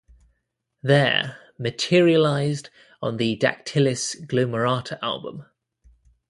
[0.81, 2.71] There, materialised
[3.03, 5.45] on the "Dactylis Glomerata" album.